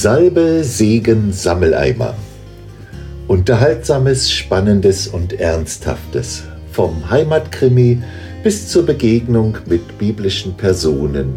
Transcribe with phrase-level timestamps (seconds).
[0.00, 2.14] Salbe, Segen, Sammeleimer.
[3.26, 6.44] Unterhaltsames, Spannendes und Ernsthaftes.
[6.70, 8.00] Vom Heimatkrimi
[8.44, 11.34] bis zur Begegnung mit biblischen Personen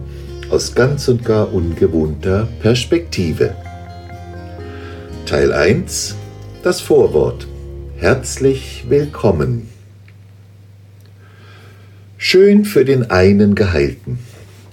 [0.51, 3.55] aus ganz und gar ungewohnter Perspektive.
[5.25, 6.15] Teil 1
[6.61, 7.47] Das Vorwort.
[7.95, 9.69] Herzlich willkommen.
[12.15, 14.19] Schön für den einen Geheilten.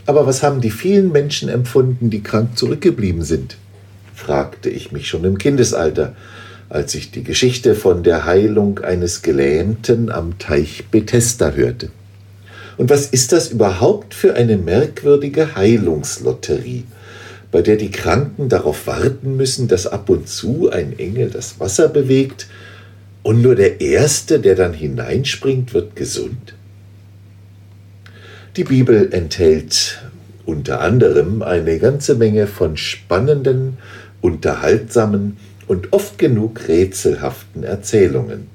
[0.05, 3.57] Aber was haben die vielen Menschen empfunden, die krank zurückgeblieben sind?
[4.19, 6.15] Fragte ich mich schon im Kindesalter,
[6.69, 11.91] als ich die Geschichte von der Heilung eines Gelähmten am Teich Bethesda hörte.
[12.77, 16.85] Und was ist das überhaupt für eine merkwürdige Heilungslotterie,
[17.51, 21.89] bei der die Kranken darauf warten müssen, dass ab und zu ein Engel das Wasser
[21.89, 22.49] bewegt
[23.23, 26.55] und nur der Erste, der dann hineinspringt, wird gesund?
[28.57, 30.03] Die Bibel enthält
[30.45, 33.77] unter anderem eine ganze Menge von spannenden
[34.21, 38.49] unterhaltsamen und oft genug rätselhaften Erzählungen.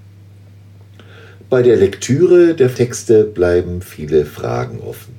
[1.50, 5.14] Bei der Lektüre der Texte bleiben viele Fragen offen.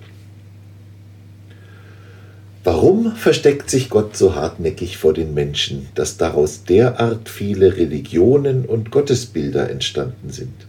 [2.64, 8.90] Warum versteckt sich Gott so hartnäckig vor den Menschen, dass daraus derart viele Religionen und
[8.90, 10.66] Gottesbilder entstanden sind?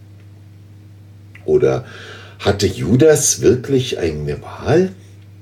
[1.46, 1.86] Oder
[2.38, 4.90] hatte Judas wirklich eine Wahl?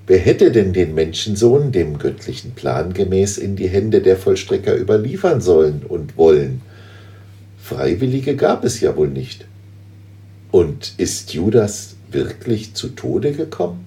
[0.07, 5.41] Wer hätte denn den Menschensohn dem göttlichen Plan gemäß in die Hände der Vollstrecker überliefern
[5.41, 6.61] sollen und wollen?
[7.57, 9.47] Freiwillige gab es ja wohl nicht.
[10.51, 13.87] Und ist Judas wirklich zu Tode gekommen?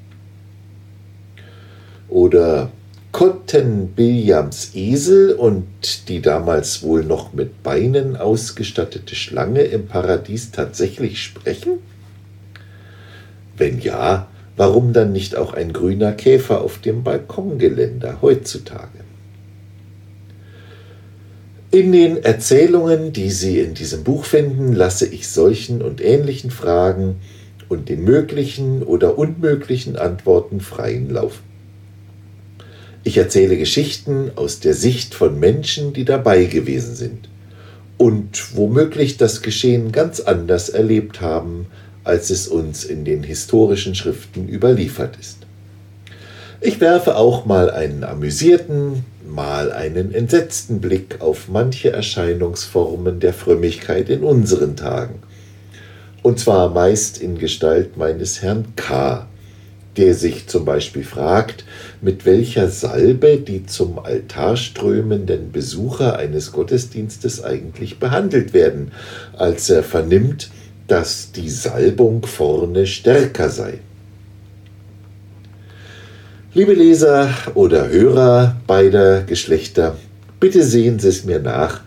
[2.09, 2.71] Oder
[3.11, 11.21] konnten Biljams Esel und die damals wohl noch mit Beinen ausgestattete Schlange im Paradies tatsächlich
[11.21, 11.73] sprechen?
[13.55, 14.27] Wenn ja,
[14.57, 19.05] Warum dann nicht auch ein grüner Käfer auf dem Balkongeländer heutzutage?
[21.69, 27.17] In den Erzählungen, die Sie in diesem Buch finden, lasse ich solchen und ähnlichen Fragen
[27.69, 31.41] und den möglichen oder unmöglichen Antworten freien Lauf.
[33.03, 37.29] Ich erzähle Geschichten aus der Sicht von Menschen, die dabei gewesen sind
[37.97, 41.67] und womöglich das Geschehen ganz anders erlebt haben,
[42.07, 45.39] als es uns in den historischen Schriften überliefert ist.
[46.61, 54.09] Ich werfe auch mal einen amüsierten, mal einen entsetzten Blick auf manche Erscheinungsformen der Frömmigkeit
[54.09, 55.19] in unseren Tagen.
[56.23, 59.27] Und zwar meist in Gestalt meines Herrn K.,
[59.97, 61.65] der sich zum Beispiel fragt,
[62.01, 68.91] mit welcher Salbe die zum Altar strömenden Besucher eines Gottesdienstes eigentlich behandelt werden,
[69.35, 70.49] als er vernimmt,
[70.87, 73.79] dass die Salbung vorne stärker sei.
[76.53, 79.97] Liebe Leser oder Hörer beider Geschlechter,
[80.39, 81.81] bitte sehen Sie es mir nach,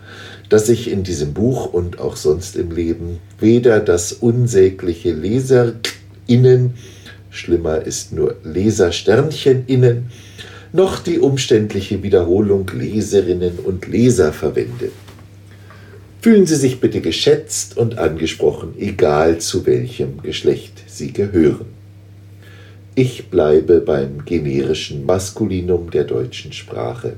[0.49, 6.75] dass ich in diesem Buch und auch sonst im Leben weder das unsägliche Leserinnen,
[7.29, 10.09] schlimmer ist nur Lesersterncheninnen,
[10.73, 14.91] noch die umständliche Wiederholung Leserinnen und Leser verwende.
[16.21, 21.65] Fühlen Sie sich bitte geschätzt und angesprochen, egal zu welchem Geschlecht Sie gehören.
[22.93, 27.13] Ich bleibe beim generischen Maskulinum der deutschen Sprache.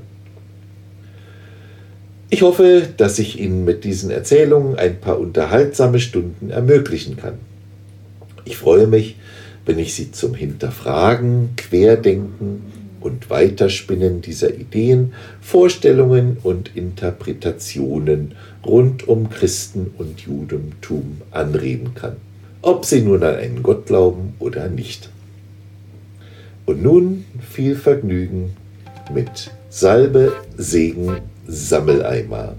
[2.30, 7.34] Ich hoffe, dass ich Ihnen mit diesen Erzählungen ein paar unterhaltsame Stunden ermöglichen kann.
[8.46, 9.16] Ich freue mich,
[9.66, 18.32] wenn ich Sie zum Hinterfragen, Querdenken und Weiterspinnen dieser Ideen, Vorstellungen und Interpretationen
[18.64, 22.16] rund um Christen und Judentum anreden kann,
[22.62, 25.10] ob sie nun an einen Gott glauben oder nicht.
[26.64, 28.56] Und nun viel Vergnügen
[29.12, 32.54] mit Salbe, Segen, Sammeleimer.